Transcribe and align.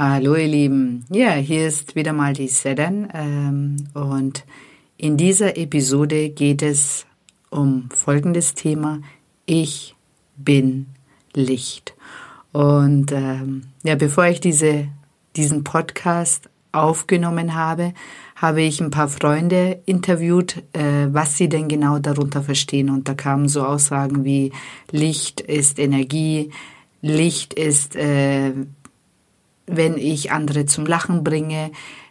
Hallo 0.00 0.36
ihr 0.36 0.46
Lieben, 0.46 1.04
ja, 1.10 1.32
hier 1.32 1.66
ist 1.66 1.96
wieder 1.96 2.12
mal 2.12 2.32
die 2.32 2.46
Sedan 2.46 3.08
ähm, 3.12 3.88
und 3.94 4.44
in 4.96 5.16
dieser 5.16 5.56
Episode 5.56 6.28
geht 6.28 6.62
es 6.62 7.04
um 7.50 7.88
folgendes 7.90 8.54
Thema, 8.54 9.00
ich 9.44 9.96
bin 10.36 10.86
Licht. 11.34 11.96
Und 12.52 13.10
ähm, 13.10 13.64
ja, 13.82 13.96
bevor 13.96 14.26
ich 14.26 14.38
diese, 14.38 14.86
diesen 15.34 15.64
Podcast 15.64 16.48
aufgenommen 16.70 17.56
habe, 17.56 17.92
habe 18.36 18.62
ich 18.62 18.80
ein 18.80 18.92
paar 18.92 19.08
Freunde 19.08 19.80
interviewt, 19.84 20.58
äh, 20.74 21.08
was 21.08 21.36
sie 21.36 21.48
denn 21.48 21.66
genau 21.66 21.98
darunter 21.98 22.44
verstehen. 22.44 22.88
Und 22.88 23.08
da 23.08 23.14
kamen 23.14 23.48
so 23.48 23.64
Aussagen 23.64 24.24
wie 24.24 24.52
Licht 24.92 25.40
ist 25.40 25.80
Energie, 25.80 26.52
Licht 27.00 27.54
ist 27.54 27.96
äh, 27.96 28.52
wenn 29.68 29.96
ich 29.96 30.32
andere 30.32 30.66
zum 30.66 30.86
Lachen 30.86 31.24
bringe. 31.24 31.70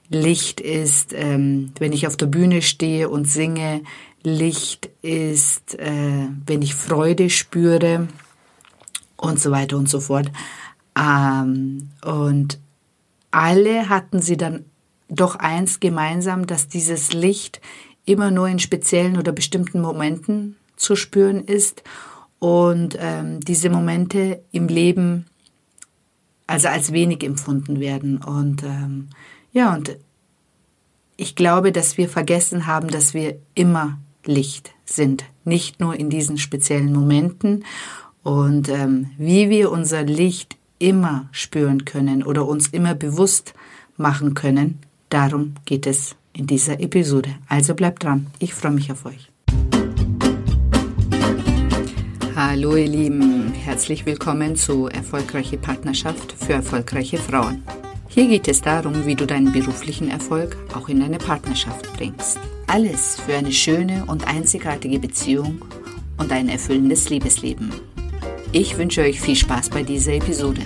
Licht 0.09 0.61
ist, 0.61 1.13
ähm, 1.13 1.71
wenn 1.79 1.91
ich 1.91 2.07
auf 2.07 2.15
der 2.15 2.27
Bühne 2.27 2.61
stehe 2.61 3.09
und 3.09 3.27
singe. 3.27 3.81
Licht 4.23 4.89
ist, 5.01 5.77
äh, 5.79 6.27
wenn 6.45 6.61
ich 6.61 6.75
Freude 6.75 7.29
spüre 7.29 8.07
und 9.17 9.39
so 9.39 9.51
weiter 9.51 9.77
und 9.77 9.89
so 9.89 9.99
fort. 9.99 10.31
Ähm, 10.97 11.89
und 12.03 12.59
alle 13.31 13.89
hatten 13.89 14.21
sie 14.21 14.37
dann 14.37 14.65
doch 15.09 15.35
eins 15.35 15.79
gemeinsam, 15.79 16.47
dass 16.47 16.67
dieses 16.67 17.13
Licht 17.13 17.61
immer 18.05 18.31
nur 18.31 18.47
in 18.47 18.59
speziellen 18.59 19.17
oder 19.17 19.31
bestimmten 19.31 19.81
Momenten 19.81 20.55
zu 20.75 20.95
spüren 20.95 21.43
ist 21.43 21.83
und 22.39 22.97
ähm, 22.99 23.39
diese 23.41 23.69
Momente 23.69 24.43
im 24.51 24.67
Leben 24.67 25.25
also 26.47 26.69
als 26.69 26.91
wenig 26.93 27.23
empfunden 27.23 27.79
werden. 27.79 28.17
Und 28.17 28.63
ähm, 28.63 29.09
ja, 29.51 29.73
und 29.73 29.97
ich 31.17 31.35
glaube, 31.35 31.71
dass 31.71 31.97
wir 31.97 32.09
vergessen 32.09 32.67
haben, 32.67 32.87
dass 32.87 33.13
wir 33.13 33.37
immer 33.53 33.99
Licht 34.25 34.71
sind, 34.85 35.25
nicht 35.43 35.79
nur 35.79 35.95
in 35.95 36.09
diesen 36.09 36.37
speziellen 36.37 36.93
Momenten. 36.93 37.65
Und 38.23 38.69
ähm, 38.69 39.11
wie 39.17 39.49
wir 39.49 39.71
unser 39.71 40.03
Licht 40.03 40.57
immer 40.79 41.27
spüren 41.31 41.85
können 41.85 42.23
oder 42.23 42.47
uns 42.47 42.67
immer 42.67 42.93
bewusst 42.93 43.53
machen 43.95 44.33
können, 44.33 44.79
darum 45.09 45.55
geht 45.65 45.87
es 45.87 46.15
in 46.33 46.45
dieser 46.45 46.79
Episode. 46.79 47.29
Also 47.47 47.73
bleibt 47.73 48.03
dran, 48.03 48.27
ich 48.39 48.53
freue 48.53 48.73
mich 48.73 48.91
auf 48.91 49.05
euch. 49.05 49.31
Hallo 52.49 52.77
ihr 52.77 52.87
Lieben, 52.87 53.51
herzlich 53.51 54.05
willkommen 54.05 54.55
zu 54.55 54.87
Erfolgreiche 54.87 55.57
Partnerschaft 55.57 56.31
für 56.31 56.53
erfolgreiche 56.53 57.17
Frauen. 57.17 57.61
Hier 58.07 58.25
geht 58.29 58.47
es 58.47 58.61
darum, 58.61 59.05
wie 59.05 59.15
du 59.15 59.27
deinen 59.27 59.51
beruflichen 59.51 60.09
Erfolg 60.09 60.55
auch 60.73 60.87
in 60.87 61.01
deine 61.01 61.17
Partnerschaft 61.17 61.91
bringst. 61.97 62.39
Alles 62.67 63.19
für 63.19 63.35
eine 63.35 63.51
schöne 63.51 64.05
und 64.05 64.25
einzigartige 64.29 64.97
Beziehung 64.97 65.61
und 66.17 66.31
ein 66.31 66.47
erfüllendes 66.47 67.09
Liebesleben. 67.09 67.69
Ich 68.53 68.77
wünsche 68.77 69.01
euch 69.01 69.19
viel 69.19 69.35
Spaß 69.35 69.69
bei 69.69 69.83
dieser 69.83 70.13
Episode. 70.13 70.61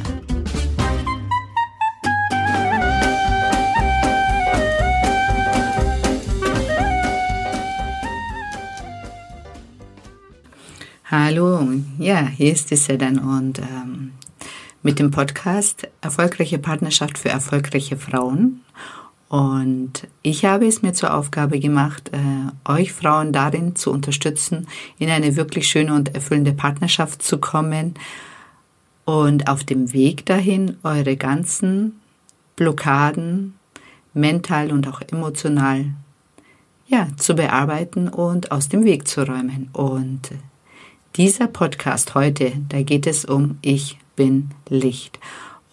Hallo, 11.13 11.67
ja, 11.97 12.25
hier 12.25 12.53
ist 12.53 12.71
die 12.71 12.77
Sedan 12.77 13.19
und 13.19 13.59
ähm, 13.59 14.13
mit 14.81 14.97
dem 14.97 15.11
Podcast 15.11 15.89
Erfolgreiche 15.99 16.57
Partnerschaft 16.57 17.17
für 17.17 17.27
erfolgreiche 17.27 17.97
Frauen. 17.97 18.61
Und 19.27 20.07
ich 20.21 20.45
habe 20.45 20.65
es 20.65 20.83
mir 20.83 20.93
zur 20.93 21.13
Aufgabe 21.13 21.59
gemacht, 21.59 22.11
äh, 22.13 22.71
euch 22.71 22.93
Frauen 22.93 23.33
darin 23.33 23.75
zu 23.75 23.91
unterstützen, 23.91 24.69
in 24.99 25.09
eine 25.09 25.35
wirklich 25.35 25.67
schöne 25.67 25.93
und 25.95 26.15
erfüllende 26.15 26.53
Partnerschaft 26.53 27.23
zu 27.23 27.39
kommen 27.39 27.95
und 29.03 29.49
auf 29.49 29.65
dem 29.65 29.91
Weg 29.91 30.25
dahin 30.25 30.77
eure 30.81 31.17
ganzen 31.17 31.99
Blockaden 32.55 33.55
mental 34.13 34.71
und 34.71 34.87
auch 34.87 35.01
emotional 35.11 35.87
ja, 36.87 37.09
zu 37.17 37.35
bearbeiten 37.35 38.07
und 38.07 38.53
aus 38.53 38.69
dem 38.69 38.85
Weg 38.85 39.09
zu 39.09 39.27
räumen. 39.27 39.67
Und 39.73 40.31
dieser 41.15 41.47
Podcast 41.47 42.15
heute, 42.15 42.53
da 42.69 42.81
geht 42.83 43.05
es 43.05 43.25
um 43.25 43.57
Ich 43.61 43.97
bin 44.15 44.51
Licht. 44.69 45.19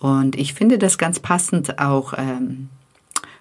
Und 0.01 0.37
ich 0.37 0.55
finde 0.55 0.79
das 0.79 0.99
ganz 0.99 1.21
passend 1.21 1.79
auch 1.79 2.15
ähm, 2.17 2.69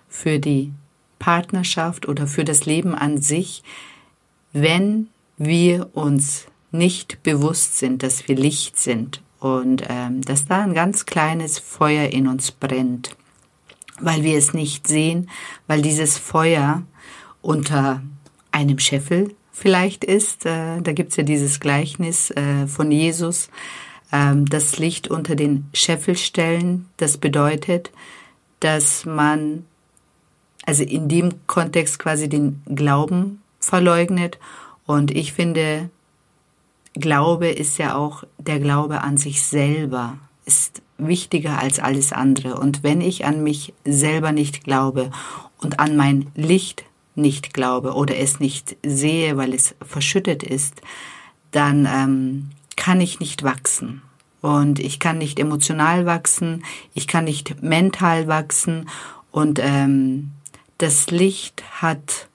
für 0.07 0.39
die 0.39 0.71
Partnerschaft 1.19 2.07
oder 2.07 2.27
für 2.27 2.43
das 2.43 2.65
Leben 2.65 2.93
an 2.93 3.21
sich, 3.21 3.63
wenn 4.53 5.07
wir 5.37 5.89
uns 5.93 6.45
nicht 6.71 7.23
bewusst 7.23 7.77
sind, 7.77 8.03
dass 8.03 8.27
wir 8.27 8.35
Licht 8.35 8.77
sind 8.77 9.21
und 9.39 9.83
ähm, 9.87 10.21
dass 10.21 10.45
da 10.45 10.61
ein 10.61 10.73
ganz 10.73 11.05
kleines 11.05 11.59
Feuer 11.59 12.09
in 12.09 12.27
uns 12.27 12.51
brennt, 12.51 13.15
weil 13.99 14.23
wir 14.23 14.37
es 14.37 14.53
nicht 14.53 14.87
sehen, 14.87 15.29
weil 15.65 15.81
dieses 15.81 16.17
Feuer 16.17 16.83
unter 17.41 18.01
einem 18.51 18.79
Scheffel 18.79 19.35
vielleicht 19.57 20.03
ist. 20.03 20.45
Äh, 20.45 20.81
da 20.81 20.93
gibt's 20.93 21.15
ja 21.15 21.23
dieses 21.23 21.59
Gleichnis 21.59 22.31
äh, 22.31 22.67
von 22.67 22.91
Jesus, 22.91 23.49
ähm, 24.11 24.45
das 24.45 24.77
Licht 24.77 25.07
unter 25.07 25.35
den 25.35 25.67
Scheffel 25.73 26.15
stellen. 26.15 26.87
Das 26.97 27.17
bedeutet, 27.17 27.91
dass 28.59 29.05
man 29.05 29.65
also 30.65 30.83
in 30.83 31.07
dem 31.07 31.47
Kontext 31.47 31.97
quasi 31.97 32.29
den 32.29 32.61
Glauben 32.65 33.41
verleugnet. 33.59 34.37
Und 34.85 35.11
ich 35.11 35.33
finde, 35.33 35.89
Glaube 36.93 37.47
ist 37.47 37.77
ja 37.77 37.95
auch 37.95 38.23
der 38.37 38.59
Glaube 38.59 39.01
an 39.01 39.17
sich 39.17 39.41
selber, 39.43 40.17
ist 40.45 40.81
wichtiger 40.97 41.59
als 41.59 41.79
alles 41.79 42.13
andere. 42.13 42.59
Und 42.59 42.83
wenn 42.83 43.01
ich 43.01 43.25
an 43.25 43.43
mich 43.43 43.73
selber 43.85 44.31
nicht 44.31 44.63
glaube 44.63 45.11
und 45.59 45.79
an 45.79 45.95
mein 45.95 46.27
Licht 46.35 46.86
nicht 47.17 47.53
glaube 47.53 47.93
oder 47.93 48.17
es 48.17 48.39
nicht 48.39 48.77
sehe, 48.85 49.37
weil 49.37 49.53
es 49.53 49.75
verschüttet 49.81 50.43
ist, 50.43 50.81
dann 51.51 51.85
ähm, 51.85 52.49
kann 52.75 53.01
ich 53.01 53.19
nicht 53.19 53.43
wachsen. 53.43 54.01
Und 54.41 54.79
ich 54.79 54.99
kann 54.99 55.17
nicht 55.17 55.39
emotional 55.39 56.05
wachsen, 56.05 56.63
ich 56.93 57.07
kann 57.07 57.25
nicht 57.25 57.61
mental 57.63 58.27
wachsen 58.27 58.87
und 59.31 59.59
ähm, 59.59 60.31
das 60.77 61.09
Licht 61.09 61.63
hat 61.81 62.27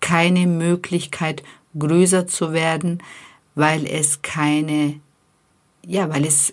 keine 0.00 0.46
Möglichkeit 0.46 1.42
größer 1.76 2.28
zu 2.28 2.52
werden, 2.52 3.02
weil 3.56 3.86
es 3.86 4.22
keine, 4.22 5.00
ja, 5.84 6.08
weil 6.08 6.24
es 6.24 6.52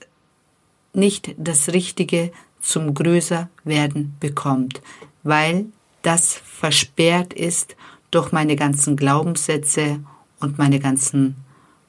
nicht 0.94 1.36
das 1.38 1.70
Richtige 1.70 2.32
zum 2.60 2.94
größer 2.94 3.50
werden 3.64 4.16
bekommt, 4.20 4.82
weil 5.22 5.66
das 6.04 6.34
versperrt 6.34 7.34
ist 7.34 7.76
durch 8.12 8.32
meine 8.32 8.56
ganzen 8.56 8.96
Glaubenssätze 8.96 10.00
und 10.40 10.58
meine 10.60 10.80
ganzen 10.80 11.36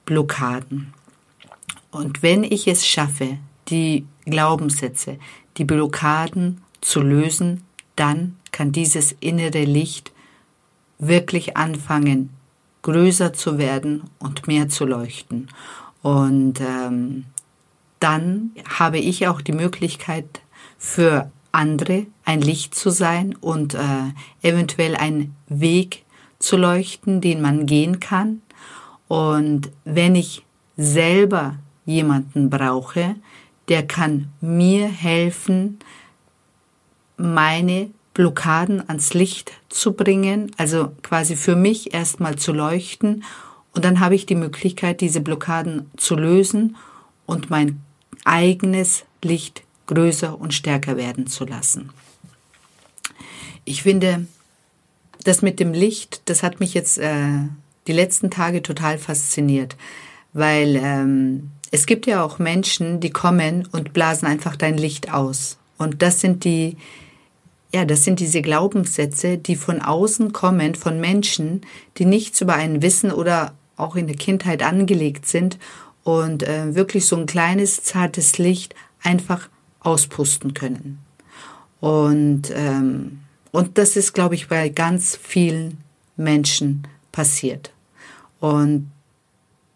Blockaden. 0.06 0.94
Und 1.90 2.22
wenn 2.22 2.42
ich 2.42 2.66
es 2.66 2.86
schaffe, 2.86 3.38
die 3.68 4.06
Glaubenssätze, 4.24 5.18
die 5.56 5.64
Blockaden 5.64 6.62
zu 6.80 7.00
lösen, 7.02 7.62
dann 7.96 8.36
kann 8.52 8.72
dieses 8.72 9.12
innere 9.20 9.64
Licht 9.64 10.12
wirklich 10.98 11.56
anfangen, 11.56 12.30
größer 12.82 13.32
zu 13.32 13.58
werden 13.58 14.04
und 14.18 14.46
mehr 14.46 14.68
zu 14.68 14.84
leuchten. 14.84 15.48
Und 16.02 16.60
ähm, 16.60 17.24
dann 18.00 18.50
habe 18.68 18.98
ich 18.98 19.26
auch 19.26 19.40
die 19.40 19.52
Möglichkeit 19.52 20.42
für 20.78 21.30
andere 21.54 22.06
ein 22.24 22.40
Licht 22.40 22.74
zu 22.74 22.90
sein 22.90 23.34
und 23.40 23.74
äh, 23.74 23.78
eventuell 24.42 24.96
ein 24.96 25.34
Weg 25.48 26.04
zu 26.38 26.56
leuchten, 26.56 27.20
den 27.20 27.40
man 27.40 27.66
gehen 27.66 28.00
kann. 28.00 28.42
Und 29.08 29.70
wenn 29.84 30.14
ich 30.14 30.44
selber 30.76 31.56
jemanden 31.86 32.50
brauche, 32.50 33.16
der 33.68 33.86
kann 33.86 34.28
mir 34.40 34.86
helfen, 34.88 35.78
meine 37.16 37.90
Blockaden 38.12 38.88
ans 38.88 39.14
Licht 39.14 39.52
zu 39.68 39.92
bringen, 39.92 40.52
also 40.56 40.92
quasi 41.02 41.36
für 41.36 41.56
mich 41.56 41.94
erstmal 41.94 42.36
zu 42.36 42.52
leuchten 42.52 43.24
und 43.72 43.84
dann 43.84 44.00
habe 44.00 44.14
ich 44.14 44.24
die 44.24 44.36
Möglichkeit, 44.36 45.00
diese 45.00 45.20
Blockaden 45.20 45.90
zu 45.96 46.14
lösen 46.14 46.76
und 47.26 47.50
mein 47.50 47.80
eigenes 48.24 49.04
Licht 49.22 49.63
größer 49.86 50.38
und 50.38 50.54
stärker 50.54 50.96
werden 50.96 51.26
zu 51.26 51.44
lassen. 51.44 51.90
Ich 53.64 53.82
finde, 53.82 54.26
das 55.24 55.42
mit 55.42 55.60
dem 55.60 55.72
Licht, 55.72 56.22
das 56.26 56.42
hat 56.42 56.60
mich 56.60 56.74
jetzt 56.74 56.98
äh, 56.98 57.48
die 57.86 57.92
letzten 57.92 58.30
Tage 58.30 58.62
total 58.62 58.98
fasziniert, 58.98 59.76
weil 60.32 60.76
ähm, 60.76 61.50
es 61.70 61.86
gibt 61.86 62.06
ja 62.06 62.22
auch 62.22 62.38
Menschen, 62.38 63.00
die 63.00 63.10
kommen 63.10 63.68
und 63.72 63.92
blasen 63.92 64.28
einfach 64.28 64.56
dein 64.56 64.76
Licht 64.76 65.12
aus. 65.12 65.58
Und 65.78 66.02
das 66.02 66.20
sind 66.20 66.44
die, 66.44 66.76
ja, 67.72 67.84
das 67.84 68.04
sind 68.04 68.20
diese 68.20 68.42
Glaubenssätze, 68.42 69.38
die 69.38 69.56
von 69.56 69.80
außen 69.80 70.32
kommen, 70.32 70.74
von 70.74 71.00
Menschen, 71.00 71.62
die 71.98 72.04
nichts 72.04 72.40
über 72.40 72.54
einen 72.54 72.82
wissen 72.82 73.10
oder 73.10 73.54
auch 73.76 73.96
in 73.96 74.06
der 74.06 74.16
Kindheit 74.16 74.62
angelegt 74.62 75.26
sind 75.26 75.58
und 76.04 76.42
äh, 76.44 76.74
wirklich 76.74 77.06
so 77.06 77.16
ein 77.16 77.26
kleines, 77.26 77.82
zartes 77.82 78.38
Licht 78.38 78.74
einfach 79.02 79.48
auspusten 79.84 80.54
können. 80.54 80.98
Und, 81.80 82.50
ähm, 82.54 83.20
und 83.52 83.78
das 83.78 83.96
ist, 83.96 84.12
glaube 84.12 84.34
ich, 84.34 84.48
bei 84.48 84.68
ganz 84.68 85.16
vielen 85.16 85.78
Menschen 86.16 86.88
passiert. 87.12 87.72
Und 88.40 88.90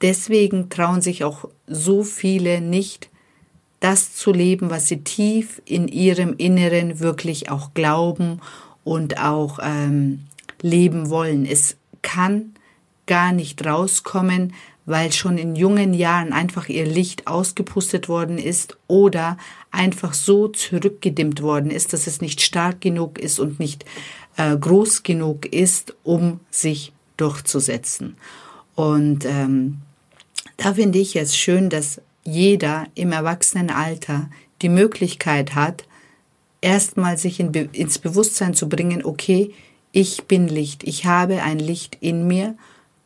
deswegen 0.00 0.70
trauen 0.70 1.00
sich 1.00 1.22
auch 1.22 1.48
so 1.66 2.02
viele 2.02 2.60
nicht, 2.60 3.08
das 3.80 4.14
zu 4.14 4.32
leben, 4.32 4.70
was 4.70 4.88
sie 4.88 5.04
tief 5.04 5.62
in 5.64 5.86
ihrem 5.86 6.34
Inneren 6.36 6.98
wirklich 6.98 7.50
auch 7.50 7.74
glauben 7.74 8.40
und 8.82 9.20
auch 9.20 9.60
ähm, 9.62 10.24
leben 10.60 11.10
wollen. 11.10 11.46
Es 11.46 11.76
kann 12.02 12.54
gar 13.06 13.32
nicht 13.32 13.64
rauskommen, 13.64 14.54
weil 14.88 15.12
schon 15.12 15.36
in 15.36 15.54
jungen 15.54 15.92
Jahren 15.92 16.32
einfach 16.32 16.70
ihr 16.70 16.86
Licht 16.86 17.26
ausgepustet 17.26 18.08
worden 18.08 18.38
ist 18.38 18.78
oder 18.86 19.36
einfach 19.70 20.14
so 20.14 20.48
zurückgedimmt 20.48 21.42
worden 21.42 21.70
ist, 21.70 21.92
dass 21.92 22.06
es 22.06 22.22
nicht 22.22 22.40
stark 22.40 22.80
genug 22.80 23.18
ist 23.18 23.38
und 23.38 23.60
nicht 23.60 23.84
äh, 24.38 24.56
groß 24.56 25.02
genug 25.02 25.44
ist, 25.44 25.94
um 26.04 26.40
sich 26.50 26.94
durchzusetzen. 27.18 28.16
Und 28.76 29.26
ähm, 29.26 29.76
da 30.56 30.72
finde 30.72 31.00
ich 31.00 31.16
es 31.16 31.36
schön, 31.36 31.68
dass 31.68 32.00
jeder 32.24 32.86
im 32.94 33.12
Erwachsenenalter 33.12 34.30
die 34.62 34.70
Möglichkeit 34.70 35.54
hat, 35.54 35.84
erstmal 36.62 37.18
sich 37.18 37.40
in, 37.40 37.52
ins 37.52 37.98
Bewusstsein 37.98 38.54
zu 38.54 38.70
bringen, 38.70 39.04
okay, 39.04 39.52
ich 39.92 40.24
bin 40.24 40.48
Licht, 40.48 40.82
ich 40.84 41.04
habe 41.04 41.42
ein 41.42 41.58
Licht 41.58 41.98
in 42.00 42.26
mir, 42.26 42.56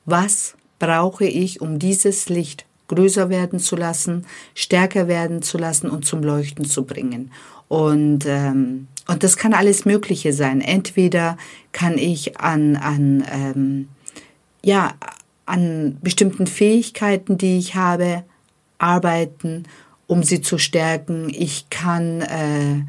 was 0.04 0.54
brauche 0.82 1.24
ich, 1.24 1.60
um 1.60 1.78
dieses 1.78 2.28
Licht 2.28 2.66
größer 2.88 3.30
werden 3.30 3.60
zu 3.60 3.76
lassen, 3.76 4.26
stärker 4.52 5.06
werden 5.06 5.40
zu 5.40 5.56
lassen 5.56 5.88
und 5.88 6.04
zum 6.04 6.24
Leuchten 6.24 6.64
zu 6.64 6.82
bringen. 6.82 7.30
Und, 7.68 8.26
ähm, 8.26 8.88
und 9.06 9.22
das 9.22 9.36
kann 9.36 9.54
alles 9.54 9.84
Mögliche 9.84 10.32
sein. 10.32 10.60
Entweder 10.60 11.36
kann 11.70 11.98
ich 11.98 12.40
an, 12.40 12.74
an, 12.74 13.24
ähm, 13.32 13.88
ja, 14.64 14.94
an 15.46 15.98
bestimmten 16.02 16.48
Fähigkeiten, 16.48 17.38
die 17.38 17.58
ich 17.58 17.76
habe, 17.76 18.24
arbeiten, 18.78 19.62
um 20.08 20.24
sie 20.24 20.40
zu 20.40 20.58
stärken. 20.58 21.28
Ich 21.30 21.70
kann 21.70 22.22
äh, 22.22 22.82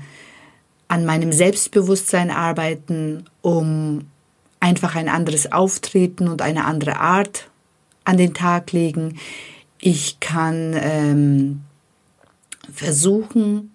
an 0.88 1.06
meinem 1.06 1.32
Selbstbewusstsein 1.32 2.32
arbeiten, 2.32 3.26
um 3.44 4.06
einfach 4.60 4.96
ein 4.96 5.10
anderes 5.10 5.52
Auftreten 5.52 6.28
und 6.28 6.42
eine 6.42 6.66
andere 6.66 7.00
Art 7.00 7.52
an 8.06 8.18
den 8.18 8.34
Tag 8.34 8.72
legen. 8.72 9.20
Ich 9.80 10.20
kann 10.20 10.76
ähm, 10.76 11.62
versuchen, 12.72 13.72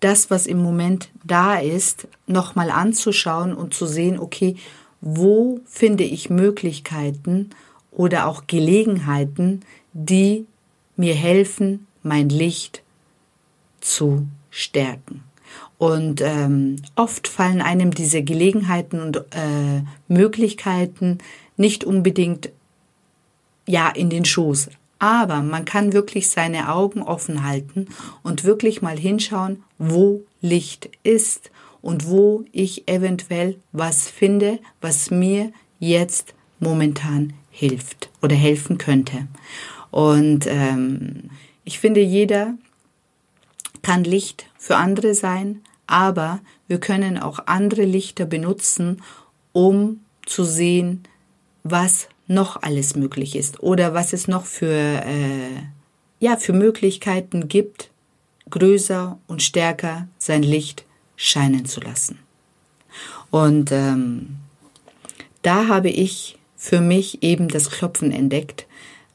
das, 0.00 0.30
was 0.30 0.46
im 0.46 0.62
Moment 0.62 1.10
da 1.24 1.56
ist, 1.56 2.06
nochmal 2.26 2.70
anzuschauen 2.70 3.54
und 3.54 3.74
zu 3.74 3.86
sehen, 3.86 4.18
okay, 4.18 4.56
wo 5.00 5.60
finde 5.66 6.04
ich 6.04 6.30
Möglichkeiten 6.30 7.50
oder 7.90 8.26
auch 8.26 8.46
Gelegenheiten, 8.46 9.60
die 9.92 10.46
mir 10.96 11.14
helfen, 11.14 11.86
mein 12.02 12.28
Licht 12.28 12.82
zu 13.80 14.26
stärken. 14.50 15.24
Und 15.78 16.20
ähm, 16.20 16.76
oft 16.96 17.28
fallen 17.28 17.62
einem 17.62 17.92
diese 17.92 18.22
Gelegenheiten 18.22 19.00
und 19.00 19.16
äh, 19.16 19.82
Möglichkeiten 20.08 21.18
nicht 21.56 21.84
unbedingt 21.84 22.50
ja 23.68 23.88
in 23.88 24.10
den 24.10 24.24
Schoß. 24.24 24.70
Aber 24.98 25.42
man 25.42 25.64
kann 25.64 25.92
wirklich 25.92 26.28
seine 26.28 26.72
Augen 26.72 27.02
offen 27.02 27.44
halten 27.44 27.86
und 28.24 28.42
wirklich 28.42 28.82
mal 28.82 28.98
hinschauen, 28.98 29.62
wo 29.78 30.22
Licht 30.40 30.90
ist 31.04 31.52
und 31.80 32.08
wo 32.08 32.44
ich 32.50 32.88
eventuell 32.88 33.58
was 33.70 34.08
finde, 34.08 34.58
was 34.80 35.12
mir 35.12 35.52
jetzt 35.78 36.34
momentan 36.58 37.34
hilft 37.50 38.10
oder 38.22 38.34
helfen 38.34 38.78
könnte. 38.78 39.28
Und 39.90 40.46
ähm, 40.48 41.30
ich 41.64 41.78
finde, 41.78 42.00
jeder 42.00 42.54
kann 43.82 44.02
Licht 44.02 44.46
für 44.58 44.76
andere 44.76 45.14
sein, 45.14 45.62
aber 45.86 46.40
wir 46.66 46.80
können 46.80 47.18
auch 47.18 47.46
andere 47.46 47.84
Lichter 47.84 48.26
benutzen, 48.26 49.02
um 49.52 50.00
zu 50.26 50.44
sehen, 50.44 51.04
was 51.62 52.08
noch 52.28 52.62
alles 52.62 52.94
möglich 52.94 53.34
ist 53.34 53.60
oder 53.60 53.94
was 53.94 54.12
es 54.12 54.28
noch 54.28 54.44
für, 54.44 54.70
äh, 54.70 55.62
ja, 56.20 56.36
für 56.36 56.52
Möglichkeiten 56.52 57.48
gibt, 57.48 57.90
größer 58.50 59.18
und 59.26 59.42
stärker 59.42 60.08
sein 60.18 60.42
Licht 60.42 60.84
scheinen 61.16 61.64
zu 61.66 61.80
lassen. 61.80 62.18
Und 63.30 63.72
ähm, 63.72 64.36
da 65.42 65.68
habe 65.68 65.88
ich 65.90 66.38
für 66.56 66.80
mich 66.80 67.22
eben 67.22 67.48
das 67.48 67.70
Klopfen 67.70 68.12
entdeckt, 68.12 68.66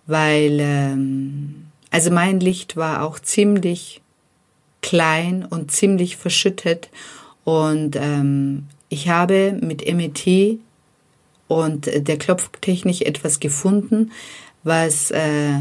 weil 0.06 0.58
ähm, 0.60 1.68
also 1.92 2.10
mein 2.12 2.40
Licht 2.40 2.76
war 2.76 3.04
auch 3.04 3.20
ziemlich 3.20 4.02
klein 4.82 5.46
und 5.46 5.72
ziemlich 5.72 6.18
verschüttet 6.18 6.90
und 7.44 7.96
ähm, 7.96 8.66
ich 8.90 9.10
habe 9.10 9.58
mit 9.62 9.92
MET 9.94 10.60
und 11.48 11.86
der 11.86 12.18
Klopftechnik 12.18 13.06
etwas 13.06 13.40
gefunden, 13.40 14.12
was 14.64 15.12
äh, 15.12 15.60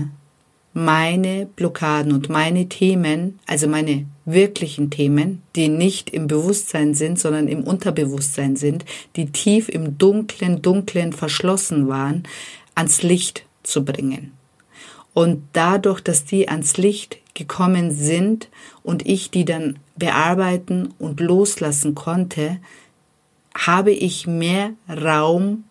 meine 0.74 1.46
Blockaden 1.46 2.12
und 2.12 2.28
meine 2.28 2.68
Themen, 2.68 3.38
also 3.46 3.68
meine 3.68 4.06
wirklichen 4.24 4.90
Themen, 4.90 5.42
die 5.54 5.68
nicht 5.68 6.10
im 6.10 6.28
Bewusstsein 6.28 6.94
sind, 6.94 7.18
sondern 7.18 7.48
im 7.48 7.64
Unterbewusstsein 7.64 8.56
sind, 8.56 8.84
die 9.16 9.26
tief 9.26 9.68
im 9.68 9.98
Dunklen, 9.98 10.62
Dunklen 10.62 11.12
verschlossen 11.12 11.88
waren, 11.88 12.22
ans 12.74 13.02
Licht 13.02 13.44
zu 13.62 13.84
bringen. 13.84 14.32
Und 15.14 15.42
dadurch, 15.52 16.00
dass 16.00 16.24
die 16.24 16.48
ans 16.48 16.78
Licht 16.78 17.18
gekommen 17.34 17.90
sind 17.90 18.48
und 18.82 19.06
ich 19.06 19.30
die 19.30 19.44
dann 19.44 19.78
bearbeiten 19.96 20.94
und 20.98 21.20
loslassen 21.20 21.94
konnte, 21.94 22.58
habe 23.54 23.90
ich 23.90 24.26
mehr 24.26 24.72
Raum 24.88 25.64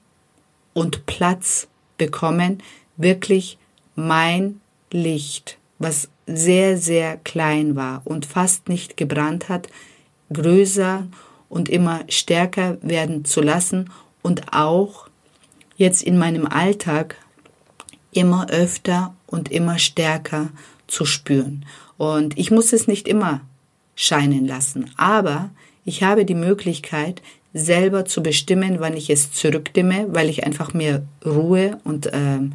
und 0.74 1.06
Platz 1.06 1.68
bekommen, 1.98 2.63
wirklich 2.98 3.58
mein 3.96 4.62
Licht, 4.92 5.58
was 5.80 6.10
sehr, 6.28 6.78
sehr 6.78 7.18
klein 7.18 7.75
war 7.75 8.01
und 8.06 8.25
fast 8.25 8.70
nicht 8.70 8.98
gebrannt 8.98 9.50
hat, 9.50 9.68
größer 10.32 11.08
und 11.50 11.70
immer 11.70 12.04
stärker 12.08 12.78
werden 12.82 13.25
zu 13.25 13.42
lassen 13.42 13.90
und 14.22 14.54
auch 14.54 15.08
jetzt 15.75 16.04
in 16.04 16.18
meinem 16.18 16.48
Alltag 16.48 17.16
immer 18.12 18.50
öfter 18.50 19.16
und 19.28 19.51
immer 19.51 19.80
stärker 19.80 20.50
zu 20.88 21.06
spüren. 21.06 21.66
Und 21.98 22.38
ich 22.38 22.51
muss 22.51 22.74
es 22.74 22.88
nicht 22.88 23.08
immer 23.08 23.42
scheinen 23.96 24.48
lassen, 24.48 24.92
aber 24.98 25.50
ich 25.86 26.04
habe 26.04 26.25
die 26.25 26.36
Möglichkeit, 26.36 27.22
selber 27.53 28.05
zu 28.05 28.24
bestimmen, 28.24 28.79
wann 28.79 28.96
ich 28.96 29.10
es 29.10 29.31
zurückdimme, 29.31 30.08
weil 30.10 30.29
ich 30.29 30.46
einfach 30.46 30.74
mehr 30.74 31.03
Ruhe 31.25 31.77
und 31.84 32.10
ähm, 32.13 32.53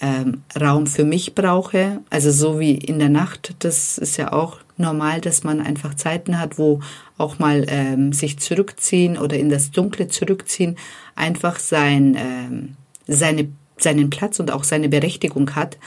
ähm, 0.00 0.42
Raum 0.60 0.86
für 0.86 1.04
mich 1.04 1.34
brauche. 1.34 2.00
Also 2.10 2.30
so 2.30 2.58
wie 2.58 2.74
in 2.74 2.98
der 2.98 3.08
Nacht, 3.08 3.54
das 3.60 3.98
ist 3.98 4.16
ja 4.16 4.32
auch 4.32 4.58
normal, 4.76 5.20
dass 5.20 5.44
man 5.44 5.60
einfach 5.60 5.94
Zeiten 5.94 6.40
hat, 6.40 6.58
wo 6.58 6.80
auch 7.16 7.38
mal 7.38 7.64
ähm, 7.68 8.12
sich 8.12 8.38
zurückziehen 8.38 9.16
oder 9.16 9.36
in 9.36 9.50
das 9.50 9.70
Dunkle 9.70 10.08
zurückziehen, 10.08 10.76
einfach 11.14 11.60
sein, 11.60 12.16
ähm, 12.18 12.76
seine, 13.06 13.48
seinen 13.78 14.10
Platz 14.10 14.40
und 14.40 14.50
auch 14.50 14.64
seine 14.64 14.88
Berechtigung 14.88 15.54
hat. 15.54 15.78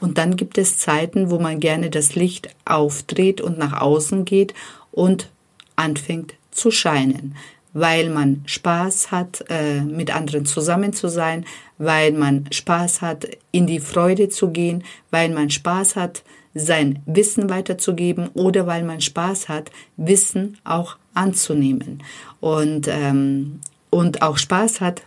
Und 0.00 0.18
dann 0.18 0.36
gibt 0.36 0.58
es 0.58 0.78
Zeiten, 0.78 1.30
wo 1.30 1.38
man 1.38 1.60
gerne 1.60 1.88
das 1.88 2.16
Licht 2.16 2.48
aufdreht 2.64 3.40
und 3.40 3.58
nach 3.58 3.80
außen 3.80 4.24
geht 4.24 4.54
und 4.90 5.28
anfängt 5.76 6.34
zu 6.50 6.72
scheinen 6.72 7.36
weil 7.72 8.10
man 8.10 8.42
Spaß 8.46 9.10
hat, 9.10 9.44
äh, 9.48 9.80
mit 9.80 10.14
anderen 10.14 10.46
zusammen 10.46 10.92
zu 10.92 11.08
sein, 11.08 11.44
weil 11.78 12.12
man 12.12 12.46
Spaß 12.50 13.00
hat, 13.00 13.26
in 13.50 13.66
die 13.66 13.80
Freude 13.80 14.28
zu 14.28 14.50
gehen, 14.50 14.84
weil 15.10 15.30
man 15.30 15.50
Spaß 15.50 15.96
hat, 15.96 16.22
sein 16.54 17.00
Wissen 17.06 17.48
weiterzugeben 17.48 18.28
oder 18.34 18.66
weil 18.66 18.82
man 18.84 19.00
Spaß 19.00 19.48
hat, 19.48 19.70
Wissen 19.96 20.58
auch 20.64 20.96
anzunehmen 21.14 22.02
und, 22.40 22.88
ähm, 22.88 23.60
und 23.90 24.22
auch 24.22 24.36
Spaß 24.36 24.80
hat, 24.80 25.02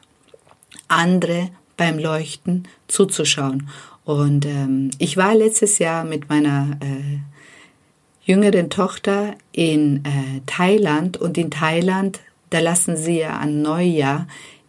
andere 0.87 1.49
beim 1.77 1.99
Leuchten 1.99 2.67
zuzuschauen. 2.87 3.69
Und 4.05 4.45
ähm, 4.45 4.91
ich 4.99 5.17
war 5.17 5.35
letztes 5.35 5.79
Jahr 5.79 6.03
mit 6.03 6.29
meiner 6.29 6.77
äh, 6.79 7.19
jüngeren 8.23 8.69
Tochter 8.69 9.35
in 9.51 10.03
äh, 10.05 10.41
Thailand 10.45 11.17
und 11.17 11.37
in 11.37 11.51
Thailand, 11.51 12.19
da 12.49 12.59
lassen 12.59 12.97
sie 12.97 13.19
ja 13.19 13.37
an 13.37 13.61
Neujahr 13.61 14.27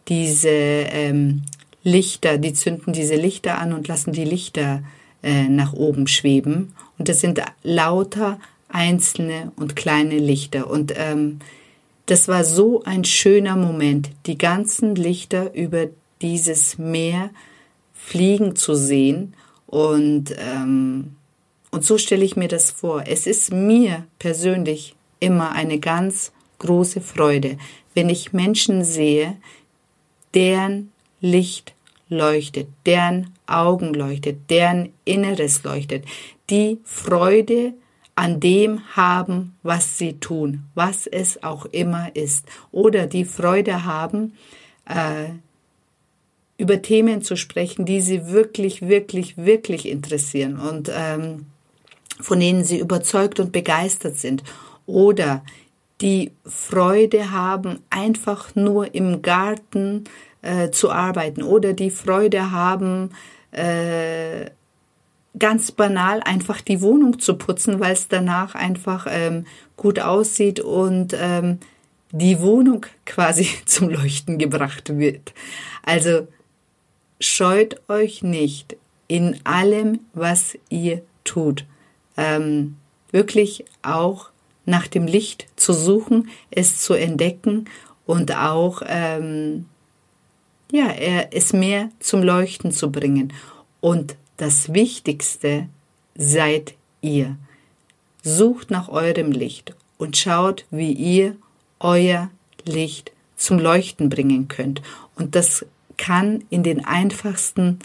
diese 0.09 0.49
ähm, 0.49 1.43
Lichter, 1.83 2.39
die 2.39 2.53
zünden 2.53 2.93
diese 2.93 3.17
Lichter 3.17 3.59
an 3.59 3.73
und 3.73 3.89
lassen 3.89 4.13
die 4.13 4.25
Lichter 4.25 4.83
äh, 5.23 5.49
nach 5.49 5.73
oben 5.73 6.07
schweben. 6.07 6.73
Und 6.99 7.09
das 7.09 7.21
sind 7.21 7.41
lauter 7.63 8.39
einzelne 8.69 9.53
und 9.57 9.77
kleine 9.77 10.19
Lichter. 10.19 10.69
Und 10.69 10.93
ähm, 10.97 11.39
das 12.07 12.29
war 12.29 12.45
so 12.45 12.83
ein 12.85 13.05
schöner 13.05 13.57
Moment, 13.57 14.11
die 14.27 14.39
ganzen 14.39 14.95
Lichter 14.95 15.55
über 15.55 15.87
dieses 16.23 16.79
Meer 16.79 17.31
fliegen 17.95 18.57
zu 18.57 18.75
sehen. 18.75 19.35
Und, 19.67 20.35
ähm, 20.39 21.17
und 21.71 21.85
so 21.85 21.99
stelle 21.99 22.25
ich 22.25 22.37
mir 22.37 22.49
das 22.49 22.71
vor. 22.71 23.05
Es 23.07 23.27
ist 23.27 23.53
mir 23.53 24.07
persönlich 24.19 24.95
immer 25.19 25.53
eine 25.53 25.79
ganz 25.79 26.33
große 26.59 27.01
Freude, 27.01 27.59
wenn 27.95 28.09
ich 28.09 28.33
Menschen 28.33 28.85
sehe, 28.85 29.37
deren 30.35 30.93
Licht 31.21 31.75
leuchtet, 32.09 32.69
deren 32.85 33.33
Augen 33.47 33.95
leuchtet, 33.95 34.51
deren 34.51 34.93
Inneres 35.05 35.65
leuchtet, 35.65 36.05
die 36.51 36.79
Freude 36.85 37.75
an 38.15 38.41
dem 38.41 38.81
haben, 38.97 39.57
was 39.63 39.99
sie 39.99 40.15
tun, 40.15 40.65
was 40.75 41.07
es 41.07 41.43
auch 41.43 41.67
immer 41.67 42.15
ist, 42.15 42.47
oder 42.73 43.07
die 43.07 43.25
Freude 43.25 43.85
haben, 43.85 44.35
äh, 44.87 45.31
über 46.59 46.81
Themen 46.81 47.21
zu 47.21 47.37
sprechen, 47.37 47.85
die 47.85 48.01
sie 48.01 48.29
wirklich, 48.29 48.83
wirklich, 48.83 49.37
wirklich 49.37 49.87
interessieren 49.87 50.59
und 50.59 50.91
ähm, 50.95 51.47
von 52.19 52.41
denen 52.41 52.65
sie 52.65 52.79
überzeugt 52.79 53.41
und 53.41 53.53
begeistert 53.53 54.17
sind, 54.17 54.43
oder 54.87 55.43
die 56.01 56.33
Freude 56.45 57.31
haben, 57.31 57.81
einfach 57.91 58.55
nur 58.55 58.95
im 58.95 59.23
Garten 59.23 60.05
äh, 60.43 60.71
zu 60.71 60.91
arbeiten, 60.91 61.43
oder 61.43 61.73
die 61.73 61.91
Freude 61.91 62.51
haben, 62.51 63.11
äh, 63.53 64.51
ganz 65.39 65.73
banal 65.73 66.21
einfach 66.21 66.61
die 66.61 66.81
Wohnung 66.81 67.19
zu 67.19 67.35
putzen, 67.35 67.81
weil 67.81 67.93
es 67.93 68.09
danach 68.09 68.55
einfach 68.55 69.07
ähm, 69.09 69.47
gut 69.77 70.01
aussieht 70.01 70.61
und 70.61 71.15
ähm, 71.19 71.59
die 72.13 72.41
Wohnung 72.41 72.87
quasi 73.05 73.49
zum 73.67 73.89
Leuchten 73.89 74.39
gebracht 74.39 74.99
wird. 74.99 75.35
Also 75.83 76.29
scheut 77.21 77.81
euch 77.89 78.23
nicht 78.23 78.77
in 79.09 79.39
allem, 79.45 80.01
was 80.13 80.59
ihr 80.69 81.03
tut, 81.25 81.65
ähm, 82.17 82.77
wirklich 83.13 83.65
auch 83.83 84.31
nach 84.67 84.87
dem 84.87 85.07
Licht 85.07 85.47
zu 85.57 85.73
suchen, 85.73 86.29
es 86.51 86.81
zu 86.81 86.95
entdecken 86.95 87.67
und 88.05 88.37
auch 88.37 88.83
ähm, 88.87 89.67
ja, 90.71 90.91
es 91.31 91.53
mehr 91.53 91.91
zum 92.01 92.23
Leuchten 92.23 92.73
zu 92.73 92.91
bringen. 92.91 93.33
Und 93.81 94.17
das 94.37 94.75
Wichtigste 94.75 95.69
seid 96.17 96.75
ihr. 97.01 97.37
Sucht 98.23 98.71
nach 98.71 98.89
eurem 98.89 99.31
Licht 99.31 99.77
und 99.99 100.17
schaut, 100.17 100.67
wie 100.71 100.93
ihr 100.93 101.37
euer 101.79 102.31
Licht 102.65 103.13
zum 103.37 103.59
Leuchten 103.59 104.09
bringen 104.09 104.49
könnt. 104.49 104.83
Und 105.15 105.37
das 105.37 105.65
kann 105.97 106.45
in 106.51 106.63
den 106.63 106.85
einfachsten 106.85 107.79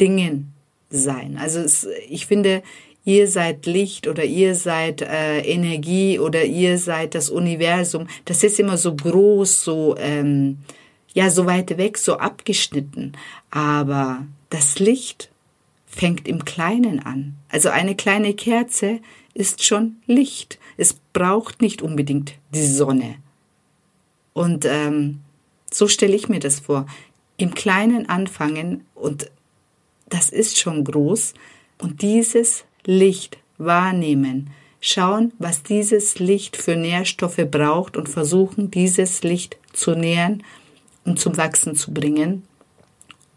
Dingen 0.00 0.54
sein. 0.90 1.36
Also 1.38 1.60
es, 1.60 1.86
ich 2.08 2.26
finde, 2.26 2.62
ihr 3.08 3.26
seid 3.26 3.64
Licht 3.64 4.06
oder 4.06 4.22
ihr 4.22 4.54
seid 4.54 5.00
äh, 5.00 5.40
Energie 5.40 6.18
oder 6.18 6.44
ihr 6.44 6.76
seid 6.76 7.14
das 7.14 7.30
Universum. 7.30 8.06
Das 8.26 8.44
ist 8.44 8.60
immer 8.60 8.76
so 8.76 8.94
groß, 8.94 9.64
so 9.64 9.96
ähm, 9.96 10.58
ja, 11.14 11.30
so 11.30 11.46
weit 11.46 11.78
weg, 11.78 11.96
so 11.96 12.18
abgeschnitten. 12.18 13.12
Aber 13.50 14.26
das 14.50 14.78
Licht 14.78 15.30
fängt 15.86 16.28
im 16.28 16.44
Kleinen 16.44 17.00
an. 17.00 17.36
Also 17.48 17.70
eine 17.70 17.96
kleine 17.96 18.34
Kerze 18.34 19.00
ist 19.32 19.64
schon 19.64 19.96
Licht. 20.06 20.58
Es 20.76 20.92
braucht 21.14 21.62
nicht 21.62 21.80
unbedingt 21.80 22.34
die 22.52 22.66
Sonne. 22.66 23.14
Und 24.34 24.66
ähm, 24.66 25.20
so 25.72 25.88
stelle 25.88 26.14
ich 26.14 26.28
mir 26.28 26.40
das 26.40 26.60
vor. 26.60 26.84
Im 27.38 27.54
Kleinen 27.54 28.06
anfangen 28.10 28.84
und 28.94 29.30
das 30.10 30.28
ist 30.28 30.58
schon 30.58 30.84
groß 30.84 31.32
und 31.78 32.02
dieses 32.02 32.64
Licht 32.90 33.36
wahrnehmen, 33.58 34.48
schauen, 34.80 35.34
was 35.38 35.62
dieses 35.62 36.18
Licht 36.18 36.56
für 36.56 36.74
Nährstoffe 36.74 37.46
braucht 37.50 37.98
und 37.98 38.08
versuchen, 38.08 38.70
dieses 38.70 39.22
Licht 39.22 39.58
zu 39.74 39.94
nähren 39.94 40.42
und 41.04 41.20
zum 41.20 41.36
Wachsen 41.36 41.76
zu 41.76 41.92
bringen 41.92 42.44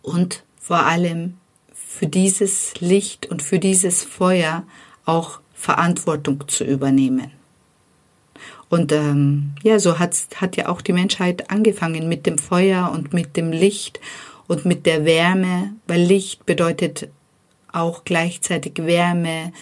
und 0.04 0.46
vor 0.58 0.86
allem 0.86 1.34
für 1.74 2.08
dieses 2.08 2.80
Licht 2.80 3.30
und 3.30 3.42
für 3.42 3.60
dieses 3.60 4.06
Feuer 4.06 4.64
auch 5.04 5.42
Verantwortung 5.54 6.48
zu 6.48 6.64
übernehmen. 6.64 7.32
Und 8.70 8.94
ähm, 8.94 9.52
ja, 9.64 9.80
so 9.80 10.00
hat, 10.00 10.16
hat 10.38 10.56
ja 10.56 10.70
auch 10.70 10.80
die 10.80 10.94
Menschheit 10.94 11.52
angefangen 11.52 12.08
mit 12.08 12.26
dem 12.26 12.38
Feuer 12.38 12.90
und 12.94 13.12
mit 13.12 13.36
dem 13.36 13.52
Licht 13.52 14.00
und 14.48 14.64
mit 14.64 14.86
der 14.86 15.04
Wärme, 15.04 15.74
weil 15.88 16.02
Licht 16.02 16.46
bedeutet 16.46 17.10
auch 17.74 18.04
gleichzeitig 18.04 18.74
Wärme, 18.78 19.54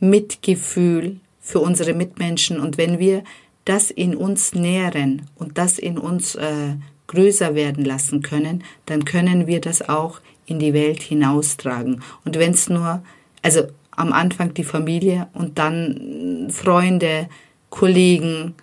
Mitgefühl 0.00 1.20
für 1.40 1.60
unsere 1.60 1.94
Mitmenschen. 1.94 2.60
Und 2.60 2.78
wenn 2.78 2.98
wir 2.98 3.22
das 3.64 3.90
in 3.90 4.14
uns 4.14 4.54
nähren 4.54 5.22
und 5.36 5.58
das 5.58 5.78
in 5.78 5.98
uns 5.98 6.34
äh, 6.34 6.74
größer 7.06 7.54
werden 7.54 7.84
lassen 7.84 8.22
können, 8.22 8.64
dann 8.86 9.04
können 9.04 9.46
wir 9.46 9.60
das 9.60 9.88
auch 9.88 10.20
in 10.46 10.58
die 10.58 10.74
Welt 10.74 11.02
hinaustragen. 11.02 12.02
Und 12.24 12.38
wenn 12.38 12.52
es 12.52 12.68
nur, 12.68 13.02
also 13.42 13.64
am 13.90 14.12
Anfang 14.12 14.54
die 14.54 14.64
Familie 14.64 15.28
und 15.32 15.58
dann 15.58 16.48
Freunde, 16.50 17.28
Kollegen, 17.70 18.54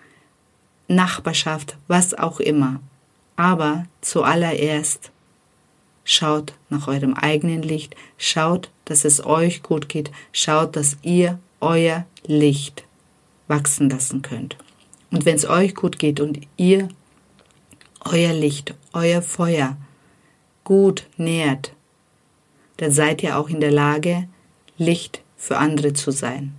Nachbarschaft, 0.87 1.77
was 1.87 2.13
auch 2.13 2.39
immer. 2.39 2.79
Aber 3.35 3.85
zuallererst 4.01 5.11
schaut 6.03 6.53
nach 6.69 6.87
eurem 6.87 7.13
eigenen 7.13 7.61
Licht, 7.61 7.95
schaut, 8.17 8.69
dass 8.85 9.05
es 9.05 9.25
euch 9.25 9.63
gut 9.63 9.89
geht, 9.89 10.11
schaut, 10.31 10.75
dass 10.75 10.97
ihr 11.01 11.39
euer 11.61 12.05
Licht 12.25 12.83
wachsen 13.47 13.89
lassen 13.89 14.21
könnt. 14.21 14.57
Und 15.11 15.25
wenn 15.25 15.35
es 15.35 15.45
euch 15.45 15.75
gut 15.75 15.99
geht 15.99 16.19
und 16.19 16.39
ihr 16.57 16.89
euer 18.01 18.33
Licht, 18.33 18.73
euer 18.91 19.21
Feuer 19.21 19.77
gut 20.63 21.07
nährt, 21.17 21.73
dann 22.77 22.91
seid 22.91 23.23
ihr 23.23 23.37
auch 23.37 23.49
in 23.49 23.61
der 23.61 23.71
Lage, 23.71 24.27
Licht 24.77 25.21
für 25.37 25.57
andere 25.57 25.93
zu 25.93 26.11
sein. 26.11 26.53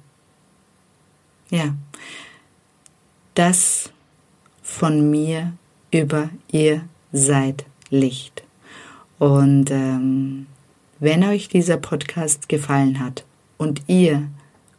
Ja, 1.50 1.74
das 3.34 3.90
von 4.62 5.10
mir 5.10 5.52
über 5.90 6.30
ihr 6.50 6.88
seid 7.12 7.66
Licht. 7.90 8.43
Und 9.24 9.70
ähm, 9.70 10.44
wenn 11.00 11.24
euch 11.24 11.48
dieser 11.48 11.78
Podcast 11.78 12.46
gefallen 12.46 13.00
hat 13.00 13.24
und 13.56 13.80
ihr 13.86 14.28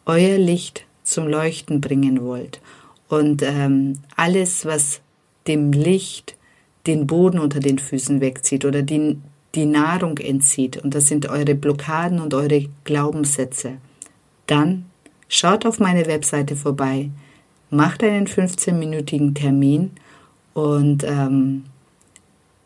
euer 0.05 0.37
Licht 0.37 0.85
zum 1.01 1.27
Leuchten 1.27 1.81
bringen 1.81 2.21
wollt 2.21 2.61
und 3.09 3.41
ähm, 3.41 3.97
alles, 4.15 4.63
was 4.63 5.01
dem 5.47 5.71
Licht 5.71 6.37
den 6.85 7.07
Boden 7.07 7.39
unter 7.39 7.59
den 7.59 7.79
Füßen 7.79 8.21
wegzieht 8.21 8.65
oder 8.65 8.83
die, 8.83 9.17
die 9.55 9.65
Nahrung 9.65 10.19
entzieht, 10.19 10.77
und 10.77 10.93
das 10.93 11.07
sind 11.07 11.27
eure 11.27 11.55
Blockaden 11.55 12.21
und 12.21 12.35
eure 12.35 12.69
Glaubenssätze, 12.83 13.77
dann 14.45 14.85
schaut 15.27 15.65
auf 15.65 15.79
meine 15.79 16.05
Webseite 16.05 16.55
vorbei, 16.55 17.09
macht 17.71 18.03
einen 18.03 18.27
15-minütigen 18.27 19.33
Termin 19.33 19.89
und 20.53 21.03
ähm, 21.03 21.63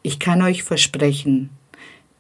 ich 0.03 0.19
kann 0.19 0.41
euch 0.41 0.63
versprechen, 0.63 1.51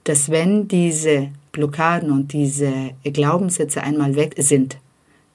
dass 0.03 0.29
wenn 0.29 0.67
diese 0.67 1.29
Blockaden 1.51 2.11
und 2.11 2.33
diese 2.33 2.91
Glaubenssätze 3.03 3.83
einmal 3.83 4.15
weg 4.15 4.35
sind, 4.37 4.77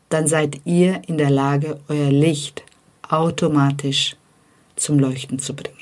dann 0.09 0.27
seid 0.29 0.61
ihr 0.65 1.03
in 1.07 1.19
der 1.19 1.31
Lage, 1.31 1.81
euer 1.89 2.11
Licht 2.11 2.65
automatisch 3.09 4.17
zum 4.77 4.99
Leuchten 4.99 5.39
zu 5.39 5.55
bringen. 5.55 5.79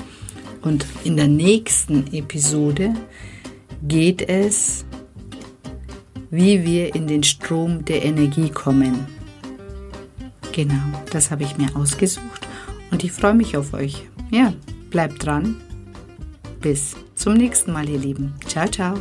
Und 0.62 0.84
in 1.04 1.16
der 1.16 1.28
nächsten 1.28 2.12
Episode 2.12 2.94
geht 3.82 4.28
es, 4.28 4.84
wie 6.30 6.64
wir 6.64 6.94
in 6.94 7.06
den 7.06 7.22
Strom 7.22 7.84
der 7.84 8.04
Energie 8.04 8.50
kommen. 8.50 9.06
Genau, 10.52 10.82
das 11.10 11.30
habe 11.30 11.44
ich 11.44 11.56
mir 11.58 11.74
ausgesucht 11.76 12.46
und 12.90 13.04
ich 13.04 13.12
freue 13.12 13.34
mich 13.34 13.56
auf 13.56 13.72
euch. 13.72 14.06
Ja, 14.30 14.52
bleibt 14.90 15.24
dran. 15.24 15.56
Bis 16.60 16.96
zum 17.14 17.34
nächsten 17.34 17.72
Mal, 17.72 17.88
ihr 17.88 17.98
Lieben. 17.98 18.34
Ciao, 18.46 18.68
ciao. 18.68 18.94